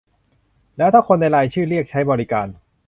[0.77, 2.47] แล้วถ้าคนในรายชื่อเรียกใช้บริการ